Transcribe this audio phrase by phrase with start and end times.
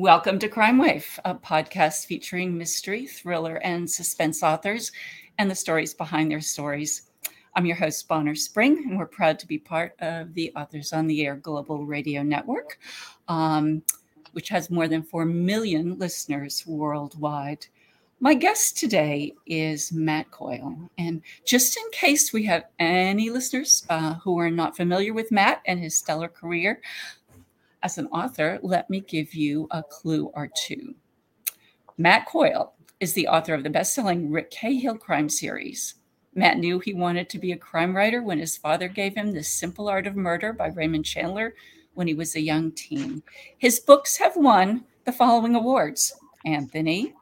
[0.00, 4.92] Welcome to Crime Wave, a podcast featuring mystery, thriller, and suspense authors
[5.36, 7.10] and the stories behind their stories.
[7.54, 11.06] I'm your host, Bonner Spring, and we're proud to be part of the Authors on
[11.06, 12.78] the Air Global Radio Network,
[13.28, 13.82] um,
[14.32, 17.66] which has more than 4 million listeners worldwide.
[18.22, 20.90] My guest today is Matt Coyle.
[20.96, 25.60] And just in case we have any listeners uh, who are not familiar with Matt
[25.66, 26.80] and his stellar career,
[27.82, 30.94] as an author, let me give you a clue or two.
[31.96, 35.94] Matt Coyle is the author of the best selling Rick Cahill crime series.
[36.34, 39.42] Matt knew he wanted to be a crime writer when his father gave him The
[39.42, 41.54] Simple Art of Murder by Raymond Chandler
[41.94, 43.22] when he was a young teen.
[43.58, 46.12] His books have won the following awards
[46.44, 47.14] Anthony,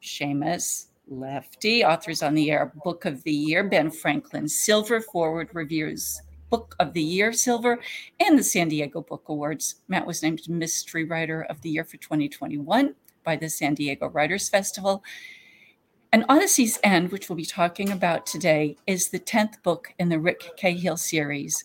[0.00, 6.22] Shamus, Lefty, Authors on the Air Book of the Year, Ben Franklin Silver Forward Reviews
[6.52, 7.80] Book of the Year Silver,
[8.20, 9.76] and the San Diego Book Awards.
[9.88, 12.94] Matt was named Mystery Writer of the Year for 2021
[13.24, 15.02] by the San Diego Writers Festival.
[16.12, 20.20] And Odyssey's End, which we'll be talking about today, is the 10th book in the
[20.20, 21.64] Rick Cahill series.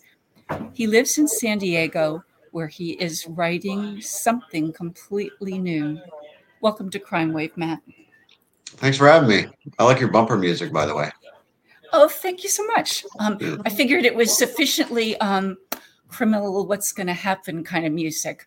[0.71, 5.99] He lives in San Diego, where he is writing something completely new.
[6.61, 7.81] Welcome to Crime Wave, Matt.
[8.67, 9.47] Thanks for having me.
[9.79, 11.11] I like your bumper music, by the way.
[11.93, 13.05] Oh, thank you so much.
[13.19, 15.57] Um, I figured it was sufficiently um,
[16.07, 18.45] criminal, what's going to happen kind of music.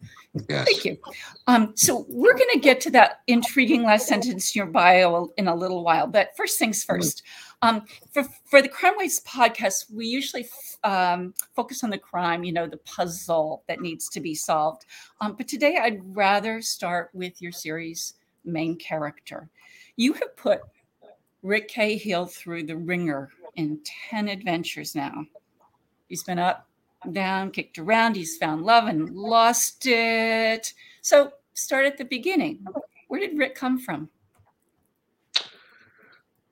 [0.48, 0.64] Yes.
[0.66, 0.98] Thank you.
[1.46, 5.48] Um, so we're going to get to that intriguing last sentence in your bio in
[5.48, 6.06] a little while.
[6.06, 6.96] But first things Mm-hmm.
[6.96, 7.22] first.
[7.62, 10.48] Um, for, for the Crime Waves podcast, we usually
[10.82, 14.86] um, focus on the crime, you know, the puzzle that needs to be solved.
[15.20, 19.50] Um, but today I'd rather start with your series main character.
[19.96, 20.60] You have put
[21.42, 23.80] Rick Cahill through the wringer in
[24.10, 25.24] 10 adventures now.
[26.08, 26.68] He's been up,
[27.12, 28.16] down, kicked around.
[28.16, 30.72] He's found love and lost it.
[31.02, 32.64] So start at the beginning.
[33.08, 34.08] Where did Rick come from?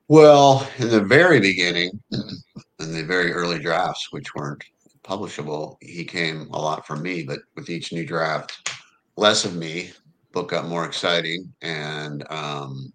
[0.07, 4.63] Well, in the very beginning, in the very early drafts, which weren't
[5.03, 7.23] publishable, he came a lot from me.
[7.23, 8.71] But with each new draft,
[9.17, 9.91] less of me.
[10.31, 12.93] Book got more exciting and um,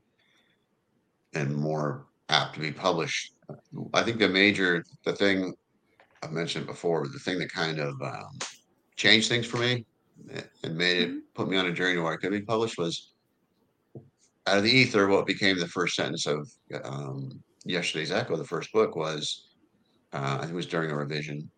[1.35, 3.35] and more apt to be published.
[3.93, 5.55] I think the major, the thing
[6.23, 8.39] I've mentioned before, the thing that kind of um,
[8.97, 9.85] changed things for me
[10.63, 13.13] and made it put me on a journey where I could be published was
[14.47, 15.09] out of the ether.
[15.09, 16.49] What became the first sentence of
[16.85, 19.49] um, yesterday's Echo, the first book, was
[20.13, 21.51] uh, I think it was during a revision,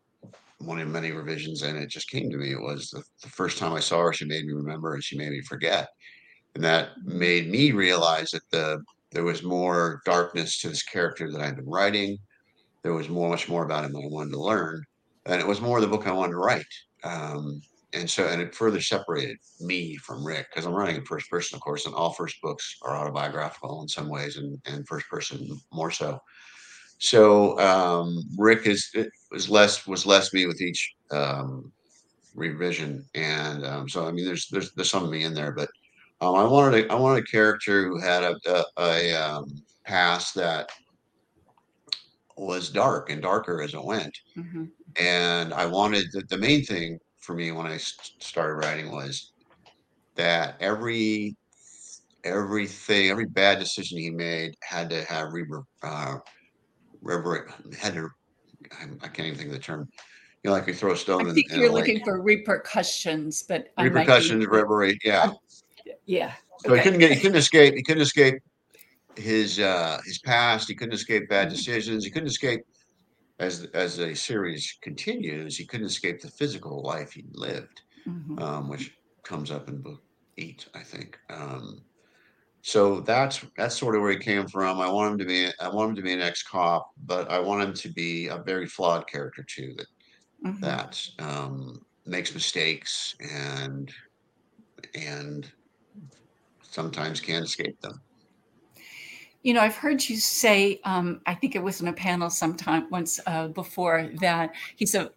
[0.59, 2.53] one of many revisions, and it just came to me.
[2.53, 4.13] It was the, the first time I saw her.
[4.13, 5.89] She made me remember, and she made me forget,
[6.55, 8.83] and that made me realize that the
[9.17, 12.19] there was more darkness to this character that I'd been writing.
[12.83, 14.85] There was more, much more about him that I wanted to learn,
[15.25, 16.67] and it was more the book I wanted to write.
[17.03, 17.63] Um,
[17.95, 21.57] and so, and it further separated me from Rick because I'm writing in first person,
[21.57, 25.49] of course, and all first books are autobiographical in some ways, and and first person
[25.73, 26.21] more so.
[26.99, 28.95] So um, Rick is
[29.31, 31.73] was less was less me with each um,
[32.35, 35.71] revision, and um, so I mean, there's there's there's some of me in there, but
[36.21, 39.45] um, I wanted a, I wanted a character who had a a, a um,
[39.85, 40.71] past that
[42.37, 44.65] was dark and darker as it went, Mm-hmm.
[44.97, 49.33] and I wanted the, the main thing for me when I started writing was
[50.17, 51.37] that every
[52.25, 56.17] everything every bad decision he made had to have rever, uh,
[57.03, 58.09] rever, had to
[59.03, 59.89] I, can't even think of the term
[60.43, 61.87] you know like you throw a stone I think in you're a lake.
[61.87, 65.31] looking for repercussions, but be- repercussions reverberate yeah
[66.07, 66.35] Yeah.
[66.59, 68.35] So he couldn't get he couldn't escape he couldn't escape
[69.17, 72.61] his uh his past, he couldn't escape bad decisions, he couldn't escape
[73.41, 78.39] as as the series continues, he couldn't escape the physical life he lived, Mhm.
[78.39, 80.03] um, which comes up in book
[80.39, 81.19] eight, I think.
[81.31, 81.87] Um
[82.63, 84.81] so that's that's sort of where he came from.
[84.81, 87.63] I want him to be I want him to be an ex-cop, but I want
[87.65, 89.89] him to be a very flawed character too, that
[90.43, 90.63] Mhm.
[90.63, 93.93] that um makes mistakes and
[94.95, 95.53] and
[96.77, 98.03] sometimes can't escape them.
[99.43, 102.91] You know, I've heard you say, um, I think it was in a panel sometime
[102.91, 105.11] once uh, before, that he's a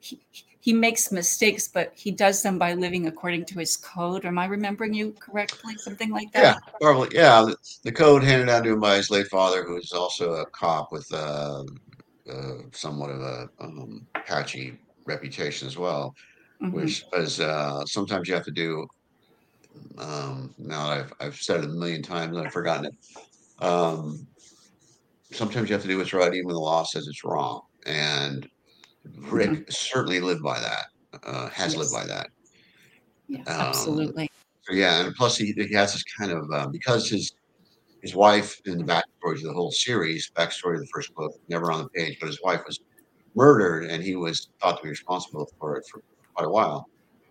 [0.00, 0.20] he,
[0.60, 4.26] he makes mistakes, but he does them by living according to his code.
[4.26, 5.74] Am I remembering you correctly?
[5.78, 6.42] Something like that.
[6.42, 7.16] Yeah, probably.
[7.16, 7.48] Yeah,
[7.84, 10.92] the, code handed down to him by his late father, who is also a cop
[10.92, 11.62] with uh,
[12.30, 16.14] uh, somewhat of a um, patchy reputation as well.
[16.62, 16.72] Mhm.
[16.72, 18.86] Which is uh, sometimes you have to do.
[19.98, 23.64] Um, now that I've I've said it a million times and I've forgotten it.
[23.64, 24.26] Um,
[25.32, 27.62] sometimes you have to do what's right, even when the law says it's wrong.
[27.86, 28.48] And
[29.30, 30.86] Rick certainly lived by that.
[31.24, 32.28] Uh, has lived by that.
[33.28, 34.28] Yeah, Um, absolutely.
[34.70, 37.32] Yeah, and plus he, he has this kind of uh, because his
[38.02, 41.72] his wife in the backstory of the whole series, backstory of the first book, never
[41.72, 42.78] on the page, but his wife was
[43.34, 46.00] murdered, and he was thought to be responsible for it for
[46.34, 46.88] quite a while.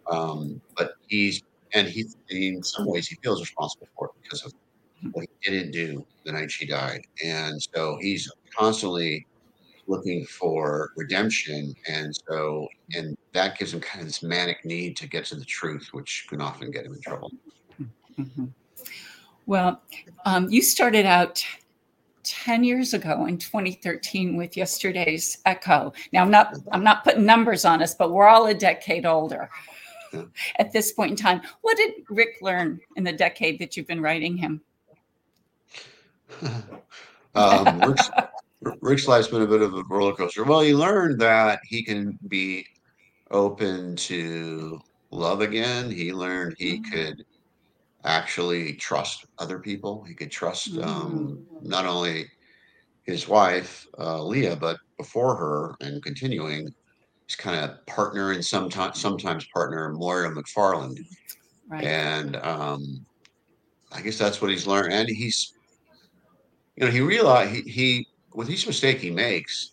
[0.10, 1.42] Um, but he's
[1.76, 4.54] and he in some ways he feels responsible for it because of
[5.12, 9.28] what he didn't do the night she died, and so he's constantly
[9.88, 15.08] looking for redemption, and so and that gives him kind of this manic need to
[15.08, 17.32] get to the truth, which can often get him in trouble.
[18.18, 18.46] Mm-hmm.
[19.46, 19.82] Well,
[20.26, 21.46] um, you started out
[22.24, 25.94] 10 years ago in 2013 with yesterday's echo.
[26.12, 29.50] Now i'm not i'm not putting numbers on us but we're all a decade older
[30.60, 34.02] at this point in time what did rick learn in the decade that you've been
[34.02, 34.62] writing him
[37.36, 38.10] um, rick's,
[38.82, 42.18] rick's life's been a bit of a roller coaster well he learned that he can
[42.28, 42.66] be
[43.32, 44.80] open to
[45.12, 46.92] love again he learned he mm-hmm.
[46.92, 47.26] could
[48.06, 50.04] actually trust other people.
[50.04, 51.64] He could trust um, mm.
[51.64, 52.28] not only
[53.04, 56.74] his wife uh, Leah, but before her and continuing,
[57.28, 61.00] his kind of partner and sometimes sometimes partner Moira McFarland.
[61.68, 61.84] Right.
[61.84, 63.06] And um,
[63.92, 64.94] I guess that's what he's learned.
[64.94, 65.54] And he's,
[66.76, 69.72] you know, he realized he, he with each mistake he makes,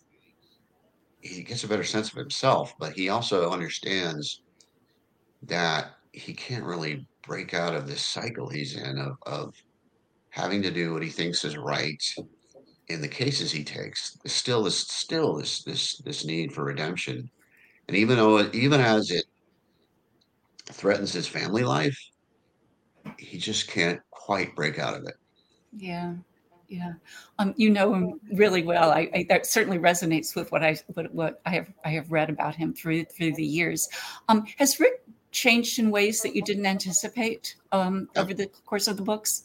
[1.21, 4.41] he gets a better sense of himself, but he also understands
[5.43, 9.55] that he can't really break out of this cycle he's in of, of
[10.29, 12.03] having to do what he thinks is right
[12.87, 14.17] in the cases he takes.
[14.23, 17.29] There's still this still this this this need for redemption.
[17.87, 19.25] And even though even as it
[20.65, 21.97] threatens his family life,
[23.17, 25.15] he just can't quite break out of it.
[25.75, 26.13] Yeah.
[26.69, 26.93] Yeah,
[27.37, 28.89] um, you know him really well.
[28.89, 32.31] I, I, that certainly resonates with what I what, what I have I have read
[32.31, 33.87] about him through through the years.
[34.27, 38.97] Um, has Rick changed in ways that you didn't anticipate um, over the course of
[38.97, 39.43] the books?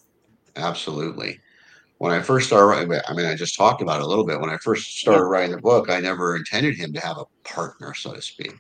[0.56, 1.40] Absolutely.
[1.99, 4.41] When I first started writing, I mean, I just talked about it a little bit.
[4.41, 5.29] When I first started yeah.
[5.29, 8.55] writing the book, I never intended him to have a partner, so to speak,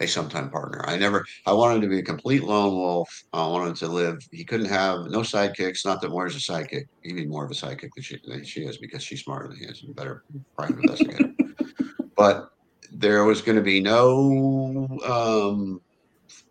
[0.00, 0.84] a sometime partner.
[0.88, 3.24] I never, I wanted him to be a complete lone wolf.
[3.32, 4.18] I wanted to live.
[4.32, 5.84] He couldn't have no sidekicks.
[5.84, 6.86] Not that Moira's a sidekick.
[7.02, 9.58] He'd be more of a sidekick than she, than she is because she's smarter than
[9.58, 10.24] he is and better
[10.56, 11.32] private investigator.
[12.16, 12.50] but
[12.90, 15.80] there was going to be no um,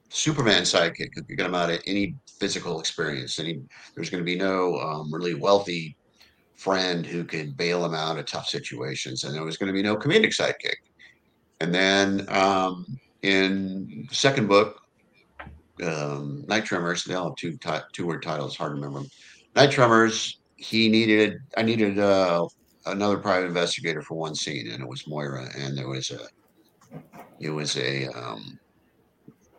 [0.07, 3.39] Superman sidekick could get him out of any physical experience.
[3.39, 3.61] Any
[3.93, 5.97] there's going to be no um, really wealthy
[6.59, 9.81] friend who could bail him out of tough situations, and there was going to be
[9.81, 10.75] no comedic sidekick.
[11.61, 12.85] And then um,
[13.21, 14.81] in the second book,
[15.83, 18.99] um, Night Tremors, they all have two t- two word titles, hard to remember.
[18.99, 19.09] Them.
[19.55, 20.35] Night Tremors.
[20.57, 22.45] He needed I needed uh,
[22.85, 26.27] another private investigator for one scene, and it was Moira, and there was a
[27.39, 28.59] it was a um,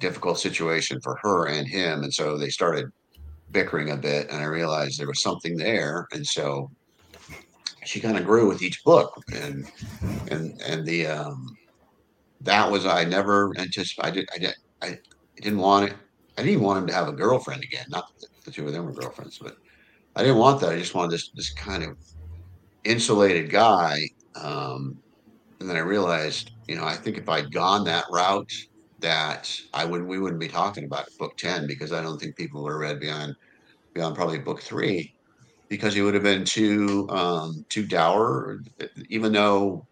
[0.00, 2.02] difficult situation for her and him.
[2.02, 2.90] And so they started
[3.52, 4.28] bickering a bit.
[4.30, 6.08] And I realized there was something there.
[6.12, 6.70] And so
[7.90, 9.12] she kind of grew with each book.
[9.34, 9.66] And,
[10.30, 11.56] and, and the, um,
[12.42, 14.98] that was, I never anticipated, I, did, I, I
[15.42, 15.96] didn't want it.
[16.38, 17.86] I didn't even want him to have a girlfriend again.
[17.88, 19.56] Not that the two of them were girlfriends, but
[20.14, 20.70] I didn't want that.
[20.70, 21.98] I just wanted this, this kind of
[22.84, 23.98] insulated guy.
[24.36, 24.96] Um,
[25.58, 28.52] and then I realized, you know, I think if I'd gone that route,
[29.00, 32.62] that I would we wouldn't be talking about book ten because I don't think people
[32.62, 33.34] would have read beyond
[33.94, 35.14] beyond probably book three
[35.70, 38.58] because he would have been too um, too dour.
[39.10, 39.86] Even though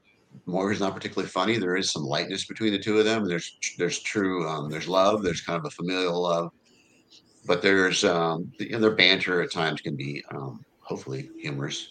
[0.47, 3.26] Moira's not particularly funny, there is some lightness between the two of them.
[3.26, 5.23] There's there's true um, there's love.
[5.23, 6.50] There's kind of a familial love,
[7.47, 11.88] but there's um, you know, their banter at times can be um, hopefully humorous.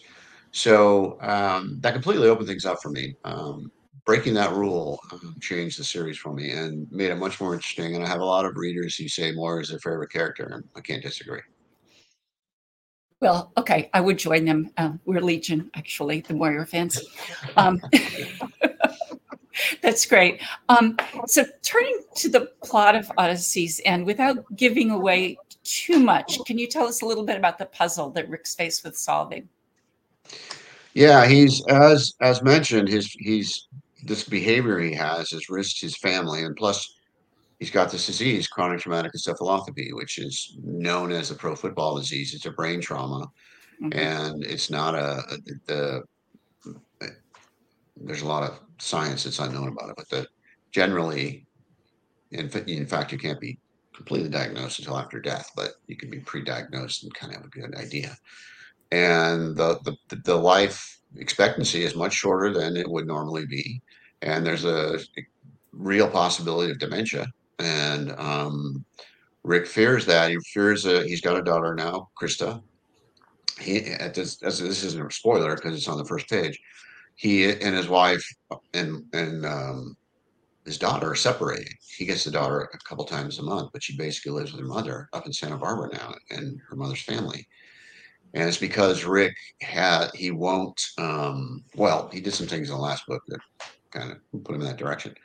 [0.51, 3.15] So um, that completely opened things up for me.
[3.25, 3.71] Um,
[4.05, 7.95] breaking that rule um, changed the series for me and made it much more interesting.
[7.95, 10.63] And I have a lot of readers who say Moira is their favorite character, and
[10.75, 11.41] I can't disagree.
[13.19, 14.71] Well, okay, I would join them.
[14.77, 17.01] Uh, we're Legion, actually, the Moira fans.
[17.55, 17.81] Um,
[19.81, 20.39] that's great.
[20.69, 26.59] Um, so, turning to the plot of Odyssey's End without giving away too much, can
[26.59, 29.49] you tell us a little bit about the puzzle that Rick's faced with solving?
[30.93, 33.67] Yeah, he's as as mentioned, his he's
[34.03, 36.96] this behavior he has has risked his family, and plus
[37.59, 42.33] he's got this disease, chronic traumatic encephalopathy, which is known as a pro football disease.
[42.33, 43.27] It's a brain trauma,
[43.81, 43.97] mm-hmm.
[43.97, 46.03] and it's not a, a the.
[47.99, 50.27] There's a lot of science that's unknown about it, but the
[50.71, 51.47] generally,
[52.31, 53.57] in, in fact, you can't be
[53.95, 57.49] completely diagnosed until after death, but you can be pre-diagnosed and kind of have a
[57.49, 58.15] good idea.
[58.91, 63.81] And the the, the life expectancy is much shorter than it would normally be
[64.21, 64.99] and there's a
[65.71, 67.27] real possibility of dementia.
[67.59, 68.85] And um,
[69.43, 72.61] Rick fears that he fears that he's got a daughter now, Krista.
[73.59, 76.59] He at this this isn't a spoiler because it's on the first page.
[77.15, 78.23] He and his wife
[78.73, 79.97] and and um,
[80.65, 81.73] his daughter are separating.
[81.97, 84.67] He gets the daughter a couple times a month, but she basically lives with her
[84.67, 87.47] mother up in Santa Barbara now and her mother's family.
[88.33, 92.81] And it's because Rick had he won't um, well, he did some things in the
[92.81, 93.39] last book that
[93.91, 95.15] kind of put him in that direction.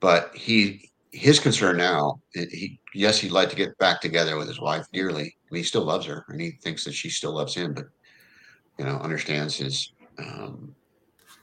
[0.00, 4.60] But he his concern now, he yes, he'd like to get back together with his
[4.60, 5.22] wife dearly.
[5.22, 7.86] I mean, he still loves her, and he thinks that she still loves him, but
[8.78, 10.74] you know, understands his um,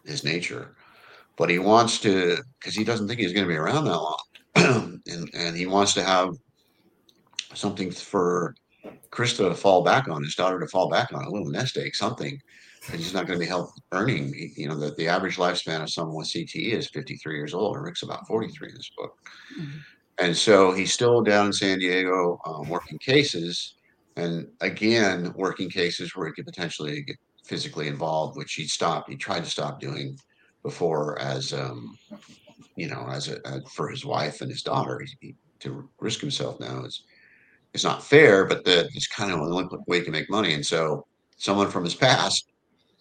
[0.05, 0.75] his nature.
[1.37, 4.21] But he wants to because he doesn't think he's going to be around that long,
[5.07, 6.35] and and he wants to have
[7.53, 8.53] something for
[9.09, 11.95] Krista to fall back on, his daughter to fall back on, a little nest egg,
[11.95, 12.41] something
[12.89, 14.33] and he's not going to be health earning.
[14.55, 17.85] You know, the, the average lifespan of someone with CTE is 53 years old, and
[17.85, 19.17] Rick's about 43 in this book.
[19.59, 19.77] Mm-hmm.
[20.19, 23.75] And so he's still down in San Diego um, working cases,
[24.15, 29.09] and again, working cases where he could potentially get physically involved, which he stopped.
[29.09, 30.17] He tried to stop doing
[30.63, 31.97] before, as um,
[32.75, 35.03] you know, as a, uh, for his wife and his daughter.
[35.21, 37.03] He, to risk himself now is
[37.73, 40.53] it's not fair, but the, it's kind of the only way to make money.
[40.53, 41.05] And so,
[41.37, 42.50] someone from his past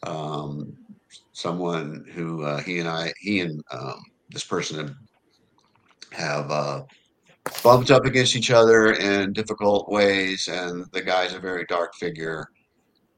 [0.07, 0.77] um,
[1.33, 4.97] someone who uh, he and I, he and um, this person
[6.13, 6.83] have, uh,
[7.65, 12.47] bumped up against each other in difficult ways, and the guy's a very dark figure.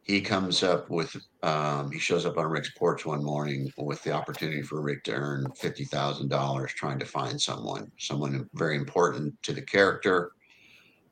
[0.04, 4.12] He comes up with, um, he shows up on Rick's porch one morning with the
[4.12, 9.40] opportunity for Rick to earn fifty thousand dollars, trying to find someone, someone very important
[9.42, 10.32] to the character,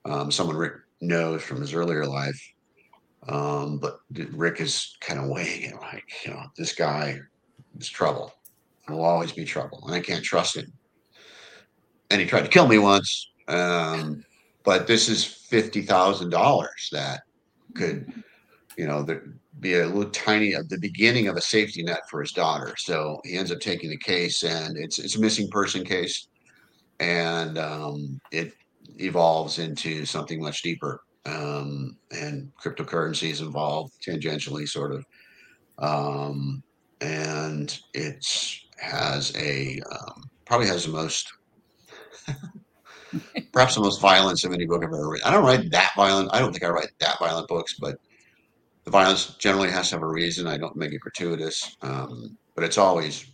[0.04, 2.40] um, someone Rick knows from his earlier life,
[3.28, 4.00] um, but
[4.32, 7.18] Rick is kind of weighing it like, you know, this guy
[7.78, 8.32] is trouble.
[8.88, 10.72] Will always be trouble, and I can't trust him.
[12.10, 14.24] And he tried to kill me once, um,
[14.64, 17.20] but this is fifty thousand dollars that
[17.76, 18.12] could,
[18.76, 19.06] you know,
[19.60, 22.74] be a little tiny of the beginning of a safety net for his daughter.
[22.78, 26.26] So he ends up taking the case, and it's it's a missing person case,
[26.98, 28.54] and um, it
[28.98, 35.04] evolves into something much deeper um, and cryptocurrencies involved tangentially, sort of.
[35.78, 36.62] Um,
[37.00, 38.26] and it
[38.78, 41.32] has a um, probably has the most
[43.52, 45.22] perhaps the most violence of any book I've ever read.
[45.22, 46.30] I don't write that violent.
[46.32, 47.98] I don't think I write that violent books, but
[48.84, 50.46] the violence generally has to have a reason.
[50.46, 53.26] I don't make it gratuitous, um, but it's always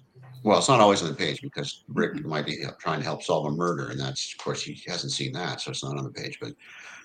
[0.42, 2.28] well, it's not always on the page because Rick mm-hmm.
[2.28, 5.32] might be trying to help solve a murder, and that's of course he hasn't seen
[5.32, 6.38] that, so it's not on the page.
[6.40, 6.52] But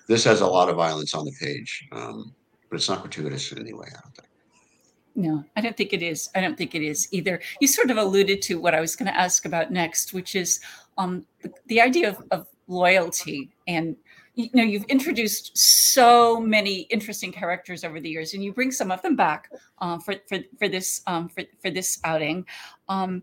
[0.08, 2.34] this has a lot of violence on the page, um,
[2.68, 3.86] but it's not gratuitous in any way.
[3.88, 4.28] I don't think.
[5.14, 6.30] No, I don't think it is.
[6.34, 7.40] I don't think it is either.
[7.60, 10.60] You sort of alluded to what I was going to ask about next, which is
[10.96, 11.26] um,
[11.66, 13.96] the, idea of, of loyalty and
[14.34, 18.90] you know you've introduced so many interesting characters over the years and you bring some
[18.90, 22.46] of them back uh, for, for for this um, for, for this outing
[22.88, 23.22] um,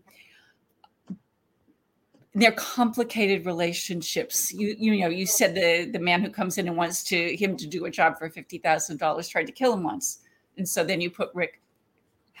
[2.40, 4.52] they're complicated relationships.
[4.52, 7.56] You you know you said the the man who comes in and wants to him
[7.56, 10.20] to do a job for fifty thousand dollars tried to kill him once,
[10.56, 11.60] and so then you put Rick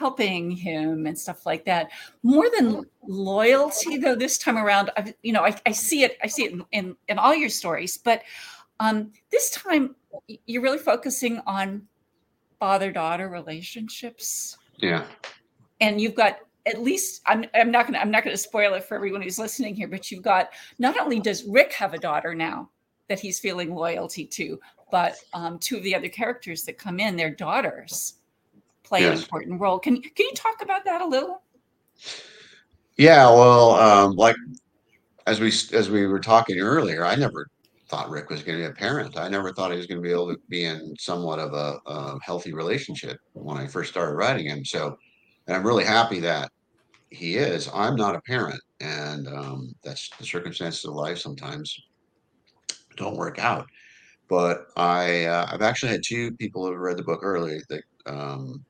[0.00, 1.90] helping him and stuff like that.
[2.22, 6.26] More than loyalty, though, this time around, I you know I, I see it I
[6.26, 8.22] see it in, in, in all your stories, but
[8.80, 9.94] um, this time
[10.46, 11.86] you're really focusing on
[12.58, 14.56] father daughter relationships.
[14.78, 15.04] Yeah,
[15.80, 18.74] and you've got at least I'm, I'm not going to I'm not going to spoil
[18.74, 21.98] it for everyone who's listening here, but you've got not only does Rick have a
[21.98, 22.70] daughter now
[23.08, 27.16] that he's feeling loyalty to, but um, two of the other characters that come in,
[27.16, 28.14] their daughters
[28.82, 29.16] play yes.
[29.16, 29.78] an important role.
[29.78, 31.42] Can can you talk about that a little?
[32.96, 34.36] Yeah, well, um, like
[35.26, 37.48] as we as we were talking earlier, I never
[37.88, 39.18] thought Rick was going to be a parent.
[39.18, 41.78] I never thought he was going to be able to be in somewhat of a,
[41.86, 44.64] a healthy relationship when I first started writing him.
[44.64, 44.96] So
[45.50, 46.52] and I'm really happy that
[47.10, 47.68] he is.
[47.74, 51.76] I'm not a parent, and um, that's the circumstances of life sometimes
[52.96, 53.66] don't work out.
[54.28, 58.64] But I, uh, I've actually had two people who read the book early that, um,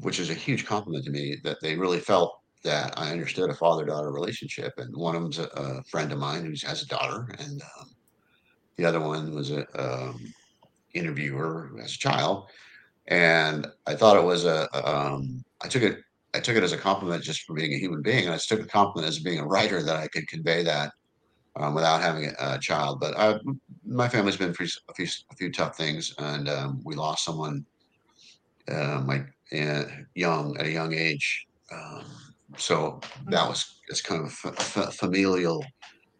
[0.00, 3.54] which is a huge compliment to me, that they really felt that I understood a
[3.54, 4.72] father-daughter relationship.
[4.78, 7.90] And one of them's a, a friend of mine who has a daughter, and um,
[8.76, 10.18] the other one was a um,
[10.94, 12.48] interviewer who has a child
[13.08, 14.68] and I thought it was a.
[14.86, 15.98] Um, I took it.
[16.32, 18.60] I took it as a compliment just for being a human being, and I took
[18.60, 20.92] a compliment as being a writer that I could convey that
[21.56, 23.00] um, without having a, child.
[23.00, 23.38] But I,
[23.84, 27.64] my family's been through a few a few tough things, and um, we lost someone,
[28.70, 29.24] uh, my
[29.58, 31.46] uh, young at a young age.
[31.72, 32.04] Um,
[32.56, 35.64] so that was it's kind of a familial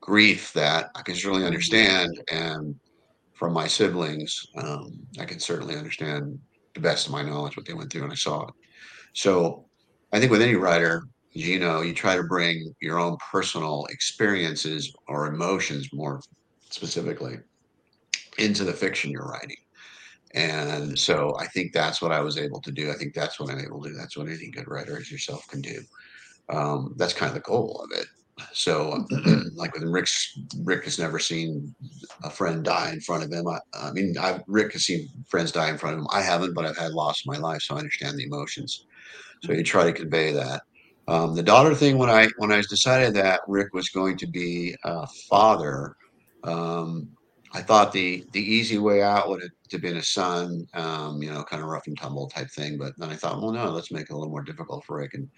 [0.01, 2.75] grief that I can certainly understand, and
[3.35, 6.39] from my siblings, um, I can certainly understand
[6.75, 8.55] the best of my knowledge what they went through, and I saw it.
[9.13, 9.67] So,
[10.13, 14.93] I think with any writer, you know, you try to bring your own personal experiences
[15.07, 16.21] or emotions, more
[16.71, 17.39] specifically,
[18.39, 19.57] into the fiction you're writing.
[20.35, 22.91] And so I think that's what I was able to do.
[22.91, 23.97] I think that's what I'm able to do.
[23.97, 25.81] That's what any good writer as yourself can do.
[26.49, 28.07] Um, that's kind of the goal of it.
[28.53, 29.07] So,
[29.55, 31.75] like with Rick's, Rick has never seen
[32.25, 33.47] a friend die in front of him.
[33.49, 36.09] I, I mean, I've, Rick has seen friends die in front of him.
[36.13, 38.87] I haven't, but I've had loss in my life, so I understand the emotions.
[39.43, 40.63] So you try to convey that.
[41.09, 44.77] Um, the daughter thing, when I when I decided that Rick was going to be
[44.85, 45.97] a father,
[46.45, 47.09] um,
[47.53, 51.31] I thought the the easy way out would have to been a son, um, you
[51.31, 52.79] know, kind of rough and tumble type thing.
[52.79, 55.15] But then I thought, well, no, let's make it a little more difficult for Rick
[55.15, 55.29] and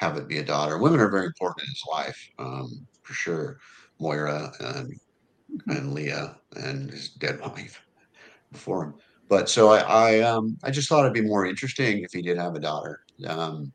[0.00, 0.78] have it be a daughter.
[0.78, 3.58] Women are very important in his life, um, for sure.
[3.98, 5.70] Moira and mm-hmm.
[5.70, 7.82] and Leah and his dead wife
[8.52, 8.94] before him.
[9.28, 12.38] But so I I, um, I just thought it'd be more interesting if he did
[12.38, 13.00] have a daughter.
[13.26, 13.72] Um,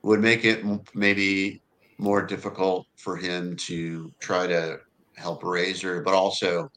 [0.00, 0.64] would make it
[0.94, 1.60] maybe
[1.98, 4.78] more difficult for him to try to
[5.16, 6.70] help raise her, but also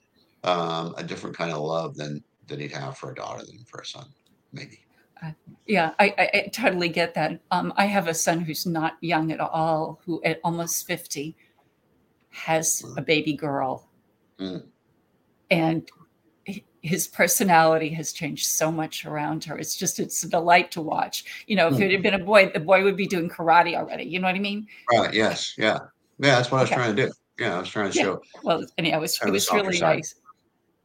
[0.43, 3.79] um, a different kind of love than than he'd have for a daughter than for
[3.79, 4.07] a son,
[4.51, 4.79] maybe.
[5.21, 5.31] Uh,
[5.65, 7.41] yeah, I, I, I, totally get that.
[7.51, 11.35] Um, I have a son who's not young at all, who at almost fifty
[12.29, 12.97] has mm.
[12.97, 13.87] a baby girl,
[14.39, 14.63] mm.
[15.51, 15.89] and
[16.81, 19.57] his personality has changed so much around her.
[19.57, 21.43] It's just it's a delight to watch.
[21.47, 21.81] You know, if mm.
[21.81, 24.05] it had been a boy, the boy would be doing karate already.
[24.05, 24.67] You know what I mean?
[24.91, 25.13] Right.
[25.13, 25.55] Yes.
[25.57, 25.79] Yeah.
[26.19, 26.35] Yeah.
[26.35, 26.75] That's what okay.
[26.75, 27.11] I was trying to do.
[27.39, 28.03] Yeah, I was trying to yeah.
[28.03, 28.21] show.
[28.43, 30.15] Well, anyhow, it was, it was really nice.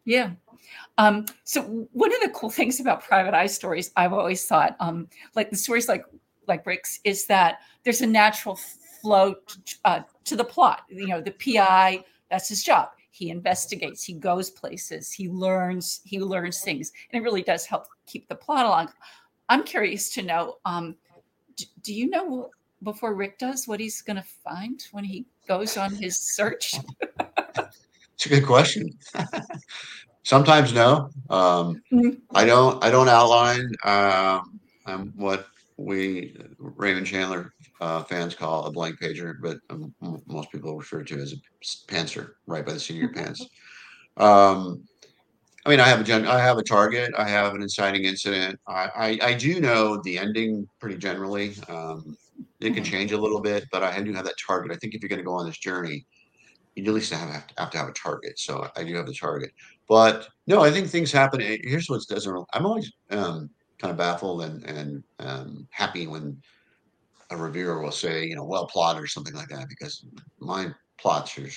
[0.05, 0.31] Yeah.
[0.99, 5.09] Um, so one of the cool things about private eye stories, I've always thought, um,
[5.35, 6.05] like the stories like
[6.47, 10.83] like Rick's, is that there's a natural flow to, uh, to the plot.
[10.89, 12.89] You know, the PI, that's his job.
[13.11, 17.87] He investigates he goes places he learns he learns things and it really does help
[18.07, 18.89] keep the plot along.
[19.49, 20.97] I'm curious to know um,
[21.55, 22.51] do, do you know
[22.83, 26.75] before rick does what he's going to find when he goes on his search?
[28.15, 28.97] It's a good question
[30.25, 32.11] sometimes no um, mm-hmm.
[32.35, 38.73] i don't i don't outline um, um, what we raymond chandler uh, fans call a
[38.73, 39.95] blank pager, but um,
[40.27, 43.47] most people refer to it as a pantser, right by the seat of your pants.
[44.17, 44.85] Um,
[45.67, 47.13] I mean, I have a gen- I have a target.
[47.17, 48.61] I have an inciting incident.
[48.67, 51.55] I, I, I do know the ending pretty generally.
[51.69, 52.17] Um,
[52.61, 52.93] it can mm-hmm.
[52.93, 54.73] change a little bit, but I do have that target.
[54.73, 56.07] I think if you're going to go on this journey,
[56.75, 58.39] you at least have, have, to, have to have a target.
[58.39, 59.53] So I do have the target.
[59.89, 61.41] But no, I think things happen.
[61.41, 62.47] Here's what doesn't.
[62.53, 66.41] I'm always um, kind of baffled and and um, happy when
[67.31, 70.05] a reviewer will say, you know, well plotted or something like that, because
[70.39, 70.69] my
[70.99, 71.49] plots are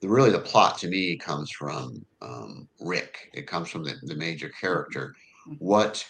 [0.00, 3.30] the really the plot to me comes from um, Rick.
[3.32, 5.14] It comes from the, the major character.
[5.48, 5.64] Mm-hmm.
[5.64, 6.06] What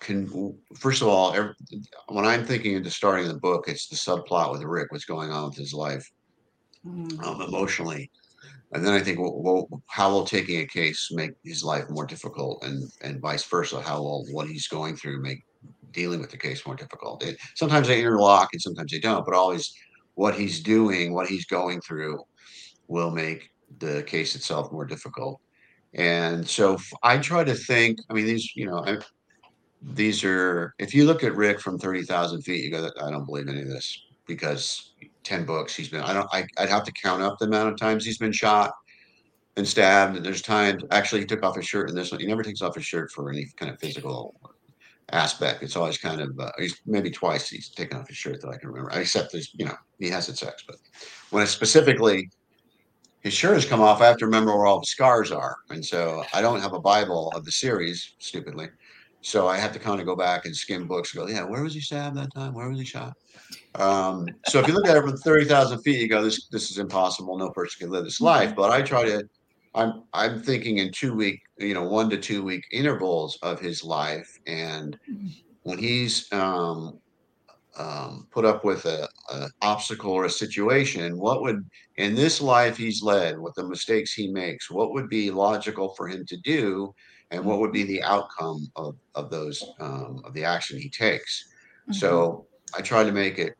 [0.00, 1.54] can first of all, every,
[2.08, 5.50] when I'm thinking into starting the book, it's the subplot with Rick, what's going on
[5.50, 6.08] with his life
[6.86, 7.22] mm.
[7.24, 8.10] um, emotionally,
[8.72, 12.06] and then I think, well, well, how will taking a case make his life more
[12.06, 13.80] difficult, and and vice versa?
[13.80, 15.42] How will what he's going through make
[15.92, 17.22] dealing with the case more difficult.
[17.22, 19.72] It, sometimes they interlock and sometimes they don't, but always
[20.14, 22.22] what he's doing, what he's going through
[22.88, 25.40] will make the case itself more difficult.
[25.94, 28.98] And so I try to think, I mean, these, you know, I,
[29.82, 33.48] these are, if you look at Rick from 30,000 feet, you go, I don't believe
[33.48, 34.92] any of this because
[35.28, 37.78] 10 books he's been, I don't, I, I'd have to count up the amount of
[37.78, 38.72] times he's been shot
[39.56, 40.16] and stabbed.
[40.16, 42.20] And there's times, actually, he took off his shirt in this one.
[42.20, 44.34] He never takes off his shirt for any kind of physical
[45.12, 45.62] aspect.
[45.62, 48.56] It's always kind of uh, he's maybe twice he's taken off his shirt that I
[48.56, 48.90] can remember.
[48.98, 50.76] Except there's you know he has had sex, but
[51.30, 52.30] when it's specifically
[53.20, 55.84] his shirt has come off, I have to remember where all the scars are, and
[55.84, 58.68] so I don't have a Bible of the series, stupidly.
[59.20, 61.14] So I have to kind of go back and skim books.
[61.14, 62.54] And go, yeah, where was he stabbed that time?
[62.54, 63.14] Where was he shot?
[63.74, 66.70] Um, so if you look at it from thirty thousand feet, you go, this this
[66.70, 67.36] is impossible.
[67.36, 68.54] No person can live this life.
[68.54, 69.28] But I try to
[69.74, 73.84] I'm I'm thinking in two week, you know, one to two week intervals of his
[73.84, 75.28] life, and mm-hmm.
[75.62, 76.98] when he's um,
[77.78, 81.64] um, put up with a, a, obstacle or a situation, what would
[81.96, 86.08] in this life he's led, with the mistakes he makes, what would be logical for
[86.08, 86.92] him to do,
[87.30, 91.48] and what would be the outcome of of those um, of the action he takes?
[91.82, 91.92] Mm-hmm.
[91.94, 93.54] So I try to make it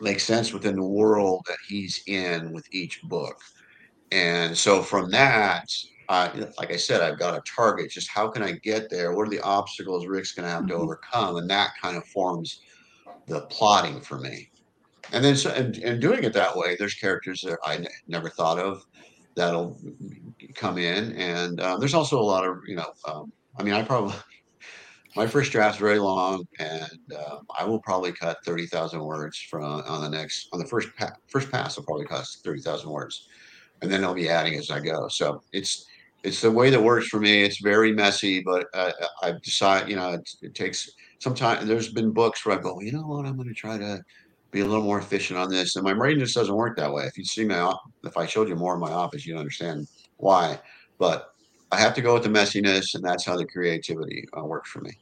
[0.00, 3.40] make sense within the world that he's in with each book.
[4.12, 5.68] And so from that,
[6.08, 7.90] uh, like I said, I've got a target.
[7.90, 9.12] Just how can I get there?
[9.12, 10.82] What are the obstacles Rick's going to have to mm-hmm.
[10.82, 11.36] overcome?
[11.36, 12.60] And that kind of forms
[13.26, 14.48] the plotting for me.
[15.12, 18.28] and then so, and, and doing it that way, there's characters that I n- never
[18.30, 18.82] thought of
[19.36, 19.78] that'll
[20.54, 22.92] come in, and uh, there's also a lot of you know.
[23.06, 24.14] Um, I mean, I probably
[25.16, 29.64] my first draft's very long, and uh, I will probably cut thirty thousand words from
[29.64, 31.78] on the next on the first pa- first pass.
[31.78, 33.28] I'll probably cut thirty thousand words,
[33.82, 35.08] and then I'll be adding as I go.
[35.08, 35.84] So it's
[36.22, 37.42] it's the way that works for me.
[37.44, 38.90] It's very messy, but uh,
[39.22, 41.66] I've decided, you know, it, it takes some time.
[41.66, 44.02] There's been books where I go, you know what, I'm going to try to
[44.50, 45.76] be a little more efficient on this.
[45.76, 47.04] And my brain just doesn't work that way.
[47.04, 47.74] If you see my,
[48.04, 50.58] if I showed you more in my office, you'd understand why.
[50.98, 51.32] But
[51.72, 54.80] I have to go with the messiness, and that's how the creativity uh, works for
[54.80, 54.92] me.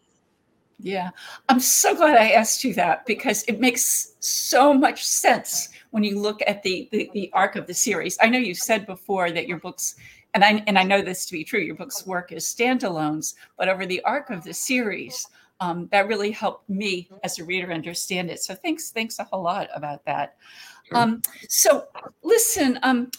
[0.80, 1.10] Yeah,
[1.48, 6.18] I'm so glad I asked you that because it makes so much sense when you
[6.18, 8.18] look at the, the, the arc of the series.
[8.20, 9.94] I know you said before that your books,
[10.32, 13.68] and I and I know this to be true, your books work as standalones, but
[13.68, 15.28] over the arc of the series,
[15.64, 18.40] um, that really helped me as a reader understand it.
[18.40, 20.36] So thanks, thanks a whole lot about that.
[20.84, 20.98] Sure.
[20.98, 21.86] Um, so
[22.22, 23.10] listen, um,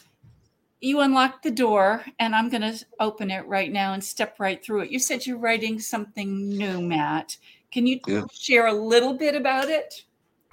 [0.81, 4.63] you unlock the door and i'm going to open it right now and step right
[4.63, 7.35] through it you said you're writing something new matt
[7.71, 8.23] can you yeah.
[8.31, 10.03] share a little bit about it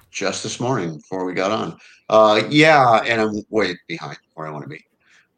[0.09, 1.77] just this morning before we got on
[2.09, 4.83] uh, yeah and i'm way behind where i want to be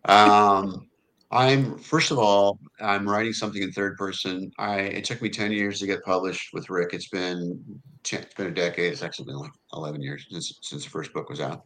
[0.06, 0.88] um,
[1.36, 5.52] i'm first of all i'm writing something in third person i it took me 10
[5.52, 7.62] years to get published with rick it's been
[8.04, 11.13] 10, it's been a decade it's actually been like 11 years since since the first
[11.13, 11.65] book was out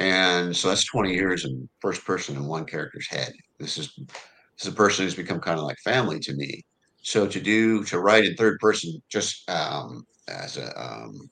[0.00, 3.32] and so that's 20 years in first person in one character's head.
[3.58, 6.62] This is this is a person who's become kind of like family to me.
[7.02, 11.30] So to do to write in third person just um, as a um,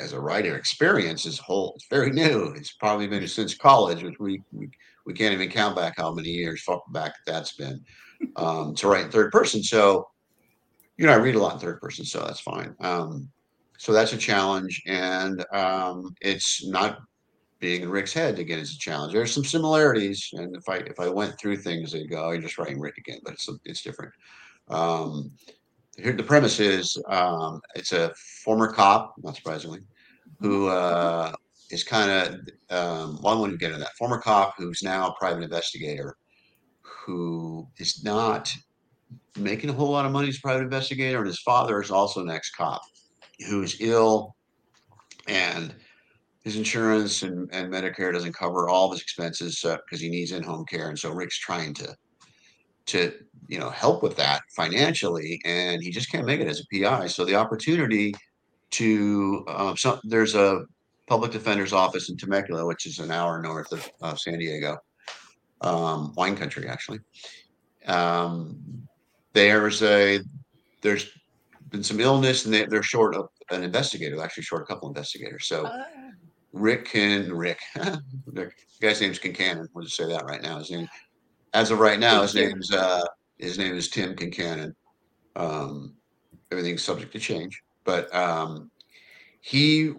[0.00, 2.54] as a writer experience is whole it's very new.
[2.56, 4.70] It's probably been since college, which we we,
[5.08, 7.82] we can't even count back how many years back that's been
[8.36, 9.62] um, to write in third person.
[9.62, 10.06] So
[10.98, 12.74] you know, I read a lot in third person, so that's fine.
[12.80, 13.30] Um,
[13.78, 16.98] so that's a challenge, and um, it's not
[17.58, 19.14] being in Rick's head again is a challenge.
[19.14, 22.42] There's some similarities, and if I if I went through things, they'd go, oh, "You're
[22.42, 24.12] just writing Rick again," but it's it's different.
[24.68, 25.30] Um,
[25.96, 28.12] here, the premise is um, it's a
[28.44, 29.80] former cop, not surprisingly,
[30.38, 31.32] who uh,
[31.70, 32.34] is kind of
[32.70, 36.16] um, well, I want to get into that former cop who's now a private investigator,
[36.82, 38.52] who is not
[39.36, 42.20] making a whole lot of money as a private investigator, and his father is also
[42.20, 42.82] an ex cop
[43.48, 44.34] who's ill
[45.28, 45.74] and
[46.42, 50.32] his insurance and, and Medicare doesn't cover all of his expenses because uh, he needs
[50.32, 51.94] in-home care, and so Rick's trying to
[52.86, 53.12] to
[53.48, 57.08] you know help with that financially, and he just can't make it as a PI.
[57.08, 58.14] So the opportunity
[58.70, 60.64] to um, so there's a
[61.08, 64.78] public defender's office in Temecula, which is an hour north of uh, San Diego,
[65.60, 67.00] um, wine country actually.
[67.86, 68.86] Um,
[69.32, 70.20] there's a
[70.82, 71.10] there's
[71.70, 74.16] been some illness, and they, they're short of an investigator.
[74.16, 75.46] They're actually short a couple investigators.
[75.46, 75.66] So.
[75.66, 75.84] Uh
[76.52, 77.60] Rick can Rick.
[77.74, 79.68] the guy's name's Kincannon.
[79.72, 80.58] We'll just say that right now.
[80.58, 80.88] His name,
[81.54, 83.04] as of right now, his name's uh,
[83.38, 84.74] his name is Tim Kincannon.
[85.36, 85.94] Um,
[86.50, 88.70] everything's subject to change, but um,
[89.40, 89.92] he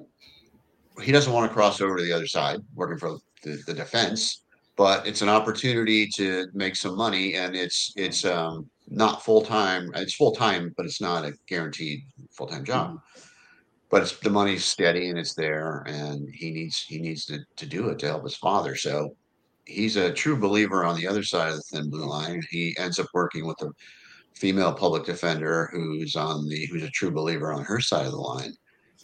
[1.02, 4.44] he doesn't want to cross over to the other side, working for the, the defense.
[4.76, 9.92] But it's an opportunity to make some money, and it's it's um, not full time.
[9.96, 12.92] It's full time, but it's not a guaranteed full time job.
[12.92, 13.26] Mm-hmm
[13.90, 17.66] but it's, the money's steady and it's there, and he needs he needs to to
[17.66, 18.76] do it to help his father.
[18.76, 19.16] So
[19.66, 22.42] he's a true believer on the other side of the thin blue line.
[22.50, 23.72] He ends up working with a
[24.36, 28.18] female public defender who's on the who's a true believer on her side of the
[28.18, 28.54] line.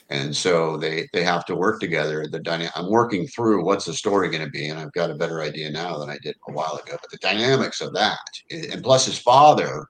[0.09, 2.27] And so they they have to work together.
[2.29, 5.15] The dyna- I'm working through what's the story going to be, and I've got a
[5.15, 6.97] better idea now than I did a while ago.
[7.01, 8.19] But the dynamics of that,
[8.51, 9.87] and plus his father,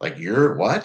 [0.00, 0.84] like you're what?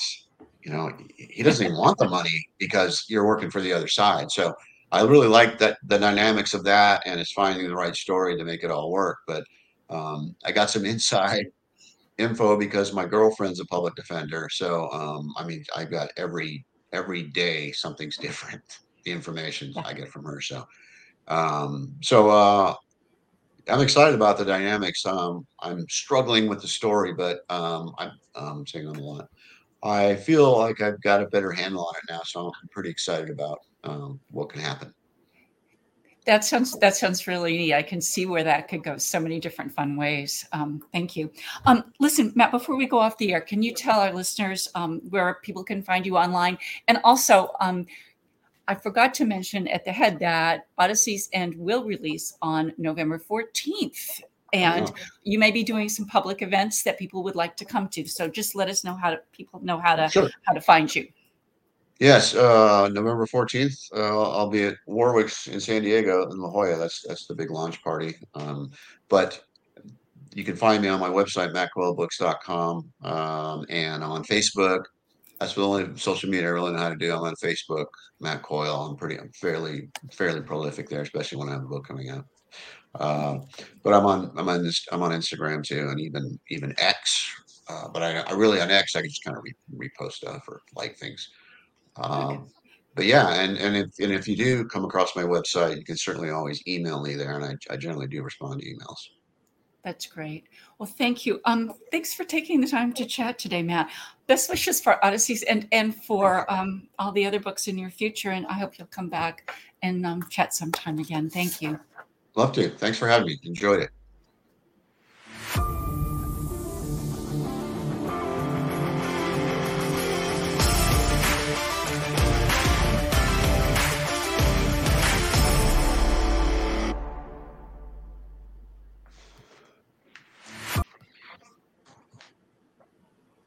[0.66, 4.32] you know, he doesn't even want the money because you're working for the other side.
[4.32, 4.54] So
[4.92, 8.44] I really like that the dynamics of that, and it's finding the right story to
[8.44, 9.20] make it all work.
[9.28, 9.44] But
[9.92, 11.46] um, I got some inside
[12.18, 14.50] info because my girlfriend's a public defender.
[14.52, 18.80] So um, I mean, i've got every every day something's different.
[19.04, 20.42] The information I get from her.
[20.42, 20.66] So
[21.28, 22.74] um, so uh,
[23.68, 25.06] I'm excited about the dynamics.
[25.06, 29.28] Um, I'm struggling with the story, but um, I'm, I'm saying on a lot.
[29.84, 33.30] I feel like I've got a better handle on it now, so I'm pretty excited
[33.30, 34.94] about um, what can happen.
[36.26, 37.74] That sounds that sounds really neat.
[37.74, 40.46] I can see where that could go so many different fun ways.
[40.52, 41.32] Um, thank you.
[41.66, 45.02] Um, listen, Matt, before we go off the air, can you tell our listeners um,
[45.10, 46.58] where people can find you online,
[46.88, 47.86] and also um,
[48.68, 54.22] I forgot to mention at the head that Odyssey's End will release on November 14th
[54.54, 54.92] and
[55.24, 58.28] you may be doing some public events that people would like to come to so
[58.28, 60.30] just let us know how to people know how to sure.
[60.44, 61.08] how to find you
[62.00, 66.78] Yes, uh, November 14th, uh, I'll be at Warwick's in San Diego in La Jolla.
[66.78, 68.16] That's that's the big launch party.
[68.34, 68.72] Um,
[69.08, 69.42] but
[70.34, 74.84] you can find me on my website, mattcoylebooks.com, um, and on Facebook.
[75.40, 77.14] That's the only social media I really know how to do.
[77.14, 77.86] I'm on Facebook,
[78.20, 78.88] Matt Coyle.
[78.90, 82.26] I'm pretty, I'm fairly, fairly prolific there, especially when I have a book coming out.
[82.96, 83.40] Uh,
[83.84, 87.32] but I'm on, I'm on this, I'm on Instagram too, and even even X.
[87.70, 90.44] Uh, but I, I really on X, I can just kind of re- repost stuff
[90.50, 91.30] or like things.
[91.98, 92.50] Um,
[92.96, 95.98] but yeah, and and if and if you do come across my website, you can
[95.98, 99.00] certainly always email me there, and I, I generally do respond to emails.
[99.84, 100.46] That's great.
[100.80, 101.40] Well, thank you.
[101.46, 103.92] Um, thanks for taking the time to chat today, Matt.
[104.26, 108.32] Best wishes for Odyssey's End and for um, all the other books in your future.
[108.32, 109.54] And I hope you'll come back
[109.84, 111.30] and um, chat sometime again.
[111.30, 111.80] Thank you.
[112.34, 112.70] Love to.
[112.70, 113.40] Thanks for having me.
[113.44, 113.92] Enjoyed it.